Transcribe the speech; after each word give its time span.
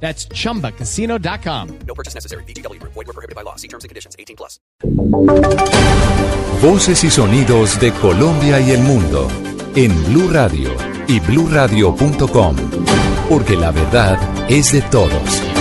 That's 0.00 0.28
chumbacasino.com. 0.28 1.78
No 1.86 1.94
purchase 1.94 2.14
necessary. 2.14 2.44
BGW. 2.44 2.80
Void 2.82 2.94
were 2.94 3.12
prohibited 3.12 3.34
by 3.34 3.42
law. 3.42 3.56
See 3.56 3.68
terms 3.68 3.82
and 3.82 3.88
conditions. 3.88 4.14
18 4.18 4.36
plus. 4.36 4.60
Voces 6.62 7.04
y 7.04 7.10
sonidos 7.10 7.78
de 7.80 7.92
Colombia 7.92 8.60
y 8.60 8.70
el 8.70 8.80
mundo 8.80 9.28
en 9.74 9.92
Blue 10.06 10.28
Radio 10.30 10.70
y 11.06 11.20
bluradio.com, 11.20 12.56
porque 13.28 13.56
la 13.56 13.70
verdad 13.70 14.18
es 14.50 14.72
de 14.72 14.82
todos. 14.82 15.55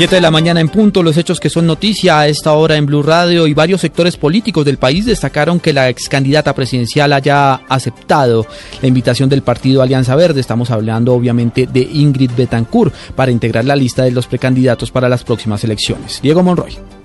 7 0.00 0.14
de 0.14 0.22
la 0.22 0.30
mañana 0.30 0.62
en 0.62 0.70
punto, 0.70 1.02
los 1.02 1.18
hechos 1.18 1.40
que 1.40 1.50
son 1.50 1.66
noticia 1.66 2.20
a 2.20 2.26
esta 2.26 2.54
hora 2.54 2.76
en 2.76 2.86
Blue 2.86 3.02
Radio 3.02 3.46
y 3.46 3.52
varios 3.52 3.82
sectores 3.82 4.16
políticos 4.16 4.64
del 4.64 4.78
país 4.78 5.04
destacaron 5.04 5.60
que 5.60 5.74
la 5.74 5.90
ex 5.90 6.08
candidata 6.08 6.54
presidencial 6.54 7.12
haya 7.12 7.56
aceptado 7.68 8.46
la 8.80 8.88
invitación 8.88 9.28
del 9.28 9.42
partido 9.42 9.82
Alianza 9.82 10.16
Verde. 10.16 10.40
Estamos 10.40 10.70
hablando 10.70 11.12
obviamente 11.12 11.66
de 11.66 11.82
Ingrid 11.82 12.30
Betancourt 12.34 12.94
para 13.14 13.30
integrar 13.30 13.66
la 13.66 13.76
lista 13.76 14.02
de 14.02 14.12
los 14.12 14.26
precandidatos 14.26 14.90
para 14.90 15.06
las 15.06 15.22
próximas 15.22 15.64
elecciones. 15.64 16.20
Diego 16.22 16.42
Monroy. 16.42 16.99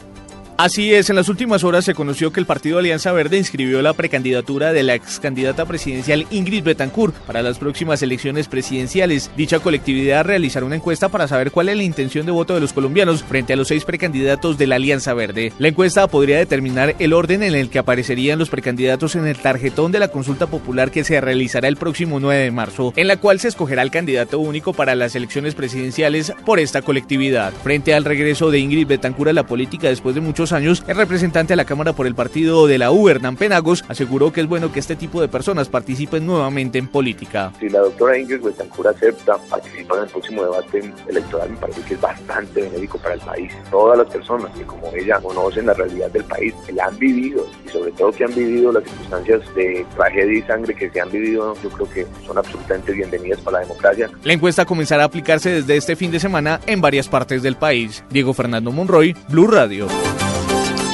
Así 0.57 0.93
es, 0.93 1.09
en 1.09 1.17
las 1.17 1.27
últimas 1.27 1.65
horas 1.65 1.83
se 1.83 1.93
conoció 1.93 2.31
que 2.31 2.39
el 2.39 2.45
partido 2.45 2.79
Alianza 2.79 3.11
Verde 3.11 3.37
inscribió 3.37 3.81
la 3.81 3.91
precandidatura 3.91 4.71
de 4.71 4.83
la 4.83 4.95
ex 4.95 5.19
candidata 5.19 5.65
presidencial 5.65 6.25
Ingrid 6.31 6.63
Betancourt 6.63 7.13
para 7.13 7.41
las 7.41 7.57
próximas 7.57 8.01
elecciones 8.01 8.47
presidenciales. 8.47 9.29
Dicha 9.35 9.59
colectividad 9.59 10.23
realizará 10.23 10.65
una 10.65 10.77
encuesta 10.77 11.09
para 11.09 11.27
saber 11.27 11.51
cuál 11.51 11.67
es 11.67 11.75
la 11.75 11.83
intención 11.83 12.25
de 12.25 12.31
voto 12.31 12.53
de 12.53 12.61
los 12.61 12.71
colombianos 12.71 13.21
frente 13.21 13.51
a 13.51 13.57
los 13.57 13.67
seis 13.67 13.83
precandidatos 13.83 14.57
de 14.57 14.67
la 14.67 14.77
Alianza 14.77 15.13
Verde. 15.13 15.51
La 15.59 15.67
encuesta 15.67 16.07
podría 16.07 16.37
determinar 16.37 16.95
el 16.99 17.11
orden 17.11 17.43
en 17.43 17.53
el 17.53 17.69
que 17.69 17.79
aparecerían 17.79 18.39
los 18.39 18.49
precandidatos 18.49 19.17
en 19.17 19.27
el 19.27 19.35
tarjetón 19.35 19.91
de 19.91 19.99
la 19.99 20.07
consulta 20.07 20.47
popular 20.47 20.89
que 20.89 21.03
se 21.03 21.19
realizará 21.19 21.67
el 21.67 21.75
próximo 21.75 22.21
9 22.21 22.43
de 22.43 22.51
marzo, 22.51 22.93
en 22.95 23.09
la 23.09 23.17
cual 23.17 23.41
se 23.41 23.49
escogerá 23.49 23.81
el 23.81 23.91
candidato 23.91 24.39
único 24.39 24.71
para 24.71 24.95
las 24.95 25.17
elecciones 25.17 25.53
presidenciales 25.53 26.31
por 26.45 26.59
esta 26.61 26.81
colectividad. 26.81 27.51
Frente 27.61 27.93
al 27.93 28.05
regreso 28.05 28.51
de 28.51 28.59
Ingrid 28.59 28.87
Betancourt 28.87 29.31
a 29.31 29.33
la 29.33 29.45
política 29.45 29.89
después 29.89 30.15
de 30.15 30.21
muchos 30.21 30.44
años, 30.51 30.83
el 30.87 30.95
representante 30.95 31.53
a 31.53 31.55
la 31.55 31.65
Cámara 31.65 31.93
por 31.93 32.07
el 32.07 32.15
partido 32.15 32.67
de 32.67 32.77
la 32.77 32.91
U, 32.91 33.09
Hernán 33.09 33.37
Penagos, 33.37 33.83
aseguró 33.87 34.31
que 34.31 34.41
es 34.41 34.47
bueno 34.47 34.71
que 34.71 34.79
este 34.79 34.95
tipo 34.95 35.21
de 35.21 35.27
personas 35.27 35.69
participen 35.69 36.25
nuevamente 36.25 36.77
en 36.77 36.87
política. 36.87 37.53
Si 37.59 37.69
la 37.69 37.79
doctora 37.79 38.17
Ingrid 38.17 38.41
Betancourt 38.41 38.95
acepta 38.95 39.37
participar 39.49 39.99
en 39.99 40.03
el 40.05 40.09
próximo 40.09 40.43
debate 40.43 40.93
electoral, 41.07 41.49
me 41.49 41.57
parece 41.57 41.81
que 41.81 41.93
es 41.93 42.01
bastante 42.01 42.61
benéfico 42.61 42.97
para 42.97 43.15
el 43.15 43.21
país. 43.21 43.51
Todas 43.71 43.97
las 43.97 44.07
personas 44.07 44.51
que 44.57 44.63
como 44.63 44.87
ella 44.95 45.19
conocen 45.21 45.65
la 45.65 45.73
realidad 45.73 46.09
del 46.11 46.23
país, 46.23 46.53
que 46.65 46.73
la 46.73 46.85
han 46.85 46.97
vivido 46.97 47.45
y 47.65 47.69
sobre 47.69 47.91
todo 47.91 48.11
que 48.11 48.23
han 48.23 48.35
vivido 48.35 48.71
las 48.71 48.83
circunstancias 48.83 49.41
de 49.55 49.85
tragedia 49.95 50.39
y 50.39 50.41
sangre 50.43 50.75
que 50.75 50.89
se 50.89 51.01
han 51.01 51.11
vivido, 51.11 51.55
yo 51.61 51.69
creo 51.69 51.89
que 51.89 52.07
son 52.25 52.37
absolutamente 52.37 52.91
bienvenidas 52.91 53.39
para 53.41 53.59
la 53.59 53.67
democracia. 53.67 54.09
La 54.23 54.33
encuesta 54.33 54.65
comenzará 54.65 55.03
a 55.03 55.05
aplicarse 55.07 55.49
desde 55.49 55.77
este 55.77 55.95
fin 55.95 56.11
de 56.11 56.19
semana 56.19 56.59
en 56.65 56.81
varias 56.81 57.07
partes 57.07 57.43
del 57.43 57.55
país. 57.55 58.03
Diego 58.09 58.33
Fernando 58.33 58.71
Monroy, 58.71 59.15
Blue 59.29 59.47
Radio. 59.47 59.87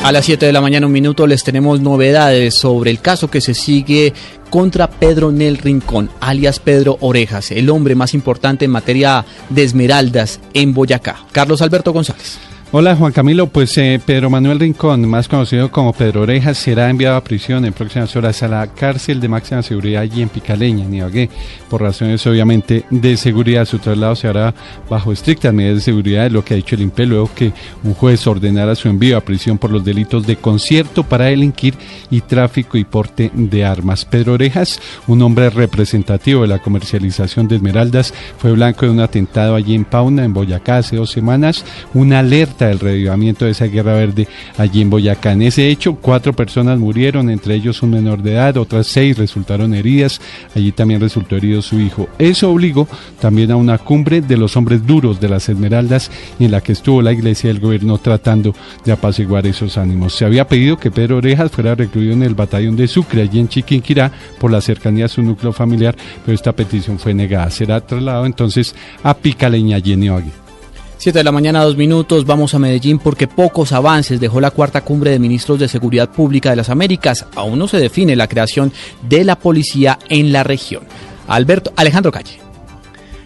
A 0.04 0.12
las 0.12 0.26
7 0.26 0.48
de 0.48 0.52
la 0.52 0.62
mañana, 0.62 0.88
un 0.88 0.92
minuto, 0.92 1.28
les 1.28 1.44
tenemos 1.44 1.80
novedades 1.80 2.56
sobre 2.56 2.90
el 2.90 3.00
caso 3.02 3.30
que 3.30 3.40
se 3.40 3.54
sigue 3.54 4.14
contra 4.50 4.90
Pedro 4.90 5.32
Nel 5.32 5.60
Rincón, 5.60 6.10
alias 6.20 6.60
Pedro 6.60 6.98
Orejas, 7.02 7.52
el 7.52 7.70
hombre 7.70 7.94
más 7.94 8.16
importante 8.16 8.66
en 8.66 8.72
materia 8.72 9.24
de 9.50 9.64
esmeraldas 9.64 10.40
en 10.56 10.74
Boyacá. 10.74 11.20
Carlos 11.32 11.62
Alberto 11.62 11.94
González. 11.94 12.51
Hola 12.74 12.96
Juan 12.96 13.12
Camilo, 13.12 13.48
pues 13.48 13.78
eh, 13.78 14.00
Pedro 14.06 14.30
Manuel 14.30 14.58
Rincón, 14.58 15.06
más 15.06 15.28
conocido 15.28 15.70
como 15.70 15.92
Pedro 15.92 16.22
Orejas, 16.22 16.58
será 16.58 16.90
enviado 16.90 17.18
a 17.18 17.24
prisión 17.24 17.66
en 17.66 17.74
próximas 17.74 18.16
horas 18.16 18.42
a 18.44 18.48
la 18.48 18.66
cárcel 18.68 19.20
de 19.20 19.28
máxima 19.28 19.62
seguridad 19.62 20.04
allí 20.04 20.22
en 20.22 20.30
Picaleña, 20.30 20.86
en 20.86 20.94
Ibagué, 20.94 21.30
por 21.70 21.82
razones 21.82 22.26
obviamente 22.28 22.86
de 22.90 23.18
seguridad. 23.18 23.66
Su 23.66 23.80
traslado 23.80 24.16
se 24.16 24.30
hará 24.30 24.54
bajo 24.90 25.12
estrictas 25.12 25.54
medidas 25.54 25.80
de 25.80 25.82
seguridad, 25.82 26.28
es 26.28 26.32
lo 26.32 26.46
que 26.46 26.54
ha 26.54 26.56
dicho 26.56 26.76
el 26.76 26.84
INPE, 26.84 27.08
luego 27.08 27.30
que 27.36 27.52
un 27.84 27.94
juez 27.94 28.26
ordenara 28.26 28.74
su 28.76 28.88
envío 28.88 29.18
a 29.18 29.22
prisión 29.22 29.58
por 29.58 29.70
los 29.70 29.84
delitos 29.84 30.26
de 30.26 30.38
concierto 30.38 31.04
para 31.04 31.26
delinquir 31.26 31.76
y 32.10 32.22
tráfico 32.22 32.78
y 32.78 32.86
porte 32.86 33.32
de 33.34 33.66
armas. 33.66 34.06
Pedro 34.06 34.36
Orejas, 34.36 34.80
un 35.08 35.22
hombre 35.24 35.50
representativo 35.50 36.44
de 36.44 36.48
la 36.48 36.60
comercialización 36.60 37.50
de 37.50 37.58
esmeraldas, 37.58 38.14
fue 38.38 38.54
blanco 38.54 38.86
de 38.86 38.94
un 38.94 39.02
atentado 39.02 39.56
allí 39.56 39.76
en 39.76 39.84
Pauna, 39.84 40.24
en 40.24 40.34
Boyacá, 40.34 40.78
hace 40.78 40.96
dos 40.96 41.12
semanas, 41.12 41.66
una 41.94 42.20
alerta 42.20 42.61
del 42.68 42.80
revivimiento 42.80 43.46
de 43.46 43.52
esa 43.52 43.66
guerra 43.66 43.94
verde 43.94 44.28
allí 44.58 44.82
en 44.82 44.90
Boyacá. 44.90 45.32
En 45.34 45.42
ese 45.42 45.70
hecho, 45.70 45.96
cuatro 45.96 46.34
personas 46.34 46.80
murieron, 46.80 47.30
entre 47.30 47.56
ellos 47.56 47.82
un 47.82 47.92
menor 47.92 48.22
de 48.22 48.34
edad, 48.34 48.58
otras 48.58 48.88
seis 48.88 49.18
resultaron 49.18 49.74
heridas, 49.74 50.22
allí 50.56 50.72
también 50.72 51.02
resultó 51.02 51.36
herido 51.36 51.62
su 51.62 51.80
hijo. 51.80 52.08
Eso 52.18 52.52
obligó 52.52 52.88
también 53.20 53.52
a 53.52 53.56
una 53.56 53.78
cumbre 53.78 54.22
de 54.22 54.38
los 54.38 54.56
hombres 54.58 54.86
duros 54.86 55.20
de 55.20 55.30
las 55.30 55.50
Esmeraldas 55.50 56.12
en 56.40 56.52
la 56.52 56.62
que 56.62 56.74
estuvo 56.74 57.02
la 57.02 57.14
iglesia 57.14 57.48
y 57.48 57.52
el 57.52 57.60
gobierno 57.60 57.98
tratando 57.98 58.54
de 58.84 58.92
apaciguar 58.92 59.46
esos 59.48 59.78
ánimos. 59.78 60.14
Se 60.14 60.26
había 60.26 60.48
pedido 60.48 60.78
que 60.78 60.92
Pedro 60.92 61.18
Orejas 61.18 61.52
fuera 61.52 61.76
recluido 61.76 62.14
en 62.14 62.24
el 62.24 62.36
batallón 62.36 62.76
de 62.76 62.88
Sucre, 62.88 63.22
allí 63.22 63.40
en 63.40 63.48
Chiquinquirá, 63.48 64.12
por 64.40 64.52
la 64.52 64.62
cercanía 64.62 65.06
a 65.06 65.10
su 65.10 65.22
núcleo 65.22 65.54
familiar, 65.54 65.96
pero 66.26 66.36
esta 66.36 66.52
petición 66.52 67.00
fue 67.00 67.14
negada. 67.14 67.50
Será 67.50 67.82
trasladado 67.82 68.26
entonces 68.26 68.76
a 69.04 69.14
Picaleña, 69.14 69.78
Ibagué. 69.78 70.41
7 71.02 71.18
de 71.18 71.24
la 71.24 71.32
mañana, 71.32 71.64
dos 71.64 71.78
minutos, 71.78 72.28
vamos 72.28 72.54
a 72.54 72.60
Medellín 72.60 73.00
porque 73.00 73.28
pocos 73.28 73.72
avances 73.72 74.20
dejó 74.20 74.40
la 74.40 74.52
cuarta 74.52 74.82
cumbre 74.82 75.10
de 75.10 75.18
ministros 75.18 75.58
de 75.58 75.68
Seguridad 75.68 76.12
Pública 76.12 76.52
de 76.52 76.58
las 76.58 76.70
Américas. 76.70 77.26
Aún 77.34 77.58
no 77.58 77.68
se 77.68 77.78
define 77.78 78.16
la 78.16 78.28
creación 78.28 78.72
de 79.10 79.24
la 79.24 79.36
policía 79.36 79.98
en 80.10 80.32
la 80.32 80.44
región. 80.44 80.84
Alberto 81.28 81.74
Alejandro 81.76 82.12
Calle. 82.12 82.41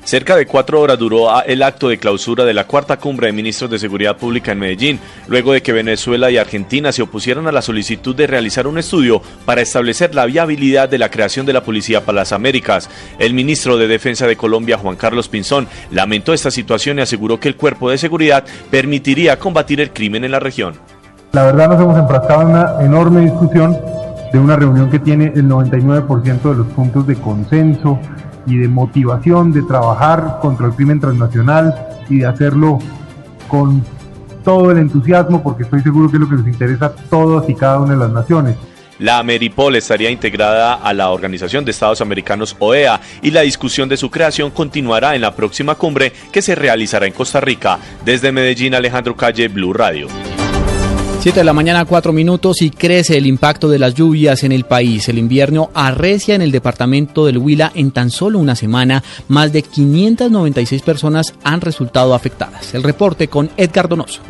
Cerca 0.05 0.35
de 0.35 0.45
cuatro 0.45 0.81
horas 0.81 0.99
duró 0.99 1.43
el 1.43 1.63
acto 1.63 1.89
de 1.89 1.97
clausura 1.97 2.45
de 2.45 2.53
la 2.53 2.67
cuarta 2.67 2.97
cumbre 2.97 3.25
de 3.25 3.33
ministros 3.33 3.71
de 3.71 3.79
Seguridad 3.79 4.15
Pública 4.15 4.51
en 4.51 4.59
Medellín, 4.59 4.99
luego 5.27 5.51
de 5.51 5.63
que 5.63 5.73
Venezuela 5.73 6.29
y 6.29 6.37
Argentina 6.37 6.91
se 6.91 7.01
opusieron 7.01 7.47
a 7.47 7.51
la 7.51 7.63
solicitud 7.63 8.15
de 8.15 8.27
realizar 8.27 8.67
un 8.67 8.77
estudio 8.77 9.19
para 9.45 9.61
establecer 9.61 10.13
la 10.13 10.27
viabilidad 10.27 10.89
de 10.89 10.99
la 10.99 11.09
creación 11.09 11.47
de 11.47 11.53
la 11.53 11.63
Policía 11.63 12.05
para 12.05 12.17
las 12.17 12.33
Américas. 12.33 12.87
El 13.17 13.33
ministro 13.33 13.77
de 13.77 13.87
Defensa 13.87 14.27
de 14.27 14.37
Colombia, 14.37 14.77
Juan 14.77 14.95
Carlos 14.95 15.27
Pinzón, 15.27 15.67
lamentó 15.89 16.33
esta 16.33 16.51
situación 16.51 16.99
y 16.99 17.01
aseguró 17.01 17.39
que 17.39 17.47
el 17.47 17.55
cuerpo 17.55 17.89
de 17.89 17.97
seguridad 17.97 18.45
permitiría 18.69 19.39
combatir 19.39 19.81
el 19.81 19.89
crimen 19.89 20.23
en 20.23 20.31
la 20.31 20.39
región. 20.39 20.75
La 21.31 21.45
verdad 21.45 21.69
nos 21.69 21.81
hemos 21.81 21.97
enfrascado 21.97 22.43
en 22.43 22.49
una 22.49 22.75
enorme 22.79 23.21
discusión 23.21 23.75
de 24.31 24.37
una 24.37 24.55
reunión 24.55 24.91
que 24.91 24.99
tiene 24.99 25.31
el 25.33 25.45
99% 25.45 26.41
de 26.43 26.55
los 26.57 26.67
puntos 26.67 27.07
de 27.07 27.15
consenso 27.15 27.99
y 28.45 28.57
de 28.57 28.67
motivación 28.67 29.51
de 29.51 29.61
trabajar 29.63 30.39
contra 30.41 30.67
el 30.67 30.73
crimen 30.73 30.99
transnacional 30.99 31.73
y 32.09 32.19
de 32.19 32.25
hacerlo 32.25 32.79
con 33.47 33.83
todo 34.43 34.71
el 34.71 34.77
entusiasmo 34.77 35.41
porque 35.41 35.63
estoy 35.63 35.81
seguro 35.81 36.09
que 36.09 36.17
es 36.17 36.21
lo 36.21 36.29
que 36.29 36.35
nos 36.35 36.47
interesa 36.47 36.85
a 36.85 36.91
todas 36.91 37.49
y 37.49 37.55
cada 37.55 37.79
una 37.79 37.93
de 37.93 37.99
las 37.99 38.11
naciones. 38.11 38.55
La 38.99 39.19
Ameripol 39.19 39.75
estaría 39.75 40.09
integrada 40.09 40.75
a 40.75 40.93
la 40.93 41.09
Organización 41.09 41.65
de 41.65 41.71
Estados 41.71 41.99
Americanos 41.99 42.55
OEA 42.59 43.01
y 43.21 43.31
la 43.31 43.41
discusión 43.41 43.89
de 43.89 43.97
su 43.97 44.09
creación 44.09 44.51
continuará 44.51 45.15
en 45.15 45.21
la 45.21 45.35
próxima 45.35 45.75
cumbre 45.75 46.13
que 46.31 46.41
se 46.41 46.55
realizará 46.55 47.05
en 47.05 47.13
Costa 47.13 47.41
Rica. 47.41 47.77
Desde 48.05 48.31
Medellín, 48.31 48.73
Alejandro 48.73 49.17
Calle, 49.17 49.49
Blue 49.49 49.73
Radio. 49.73 50.07
7 51.25 51.39
de 51.39 51.43
la 51.43 51.53
mañana, 51.53 51.85
4 51.85 52.13
minutos 52.13 52.61
y 52.61 52.69
crece 52.69 53.17
el 53.17 53.25
impacto 53.25 53.67
de 53.67 53.79
las 53.79 53.95
lluvias 53.95 54.43
en 54.43 54.51
el 54.51 54.65
país. 54.65 55.09
El 55.09 55.17
invierno 55.17 55.71
arrecia 55.73 56.35
en 56.35 56.43
el 56.43 56.51
departamento 56.51 57.25
del 57.25 57.39
Huila 57.39 57.71
en 57.73 57.89
tan 57.89 58.11
solo 58.11 58.37
una 58.37 58.55
semana. 58.55 59.01
Más 59.27 59.51
de 59.51 59.63
596 59.63 60.83
personas 60.83 61.33
han 61.43 61.61
resultado 61.61 62.13
afectadas. 62.13 62.75
El 62.75 62.83
reporte 62.83 63.27
con 63.27 63.49
Edgar 63.57 63.89
Donoso. 63.89 64.21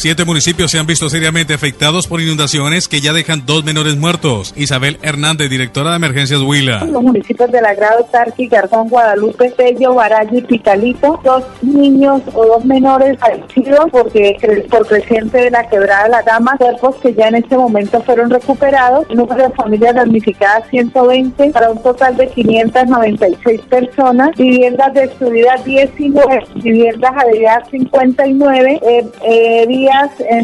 Siete 0.00 0.24
municipios 0.24 0.70
se 0.70 0.78
han 0.78 0.86
visto 0.86 1.10
seriamente 1.10 1.52
afectados 1.52 2.06
por 2.06 2.22
inundaciones 2.22 2.88
que 2.88 3.02
ya 3.02 3.12
dejan 3.12 3.44
dos 3.44 3.64
menores 3.64 3.98
muertos. 3.98 4.54
Isabel 4.56 4.96
Hernández, 5.02 5.50
directora 5.50 5.90
de 5.90 5.96
Emergencias 5.96 6.40
Huila. 6.40 6.86
Los 6.86 7.02
municipios 7.02 7.52
de 7.52 7.60
Lagrado, 7.60 8.08
Tarqui, 8.10 8.46
Garzón, 8.48 8.88
Guadalupe, 8.88 9.50
Tello, 9.50 9.92
Baraya 9.92 10.30
y 10.32 10.40
Picalito. 10.40 11.20
Dos 11.22 11.44
niños 11.60 12.22
o 12.32 12.46
dos 12.46 12.64
menores 12.64 13.18
fallecidos 13.18 13.90
porque 13.92 14.38
por 14.70 14.86
creciente 14.86 15.36
de 15.36 15.50
la 15.50 15.68
quebrada 15.68 16.08
La 16.08 16.22
Dama. 16.22 16.56
Cuerpos 16.56 16.96
que 17.02 17.12
ya 17.12 17.28
en 17.28 17.34
este 17.34 17.58
momento 17.58 18.00
fueron 18.00 18.30
recuperados. 18.30 19.06
Número 19.10 19.48
de 19.48 19.54
familias 19.54 19.96
damnificadas 19.96 20.66
120 20.70 21.50
para 21.50 21.72
un 21.72 21.82
total 21.82 22.16
de 22.16 22.26
596 22.26 23.60
personas. 23.68 24.30
Viviendas 24.34 24.94
destruidas 24.94 25.62
19. 25.62 26.46
Viviendas 26.54 27.12
adheridas 27.14 27.68
59. 27.68 28.80
Eh, 28.82 29.06
eh, 29.24 29.66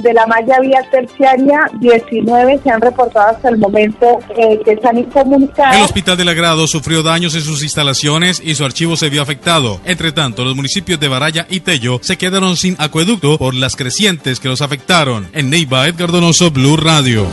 de 0.03 0.13
la 0.13 0.27
malla 0.27 0.61
vía 0.61 0.81
terciaria, 0.91 1.71
19 1.81 2.61
se 2.63 2.71
han 2.71 2.81
reportado 2.81 3.29
hasta 3.29 3.49
el 3.49 3.59
momento 3.59 4.19
eh, 4.37 4.61
que 4.65 4.73
están 4.73 4.99
incomunicados. 4.99 5.77
El 5.77 5.83
Hospital 5.83 6.17
del 6.17 6.29
Agrado 6.29 6.67
sufrió 6.67 7.03
daños 7.03 7.35
en 7.35 7.43
sus 7.43 7.63
instalaciones 7.63 8.41
y 8.45 8.55
su 8.55 8.65
archivo 8.65 8.97
se 8.97 9.09
vio 9.09 9.23
afectado. 9.23 9.81
Entre 9.85 10.13
tanto, 10.13 10.45
los 10.45 10.57
municipios 10.57 11.01
de 11.01 11.09
Baraya 11.09 11.47
y 11.49 11.61
Tello 11.61 11.99
se 12.03 12.19
quedaron 12.19 12.57
sin 12.57 12.77
acueducto 12.79 13.39
por 13.39 13.55
las 13.55 13.77
crecientes 13.77 14.41
que 14.41 14.49
los 14.49 14.63
afectaron. 14.63 15.29
En 15.33 15.51
Neiva, 15.51 15.87
Edgar 15.87 16.11
Donoso, 16.11 16.51
Blue 16.51 16.77
Radio. 16.77 17.27